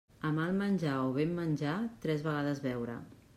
A 0.27 0.29
mal 0.37 0.53
menjar 0.61 0.95
o 1.01 1.11
ben 1.17 1.35
menjar, 1.41 1.75
tres 2.07 2.25
vegades 2.29 2.65
beure. 2.67 2.99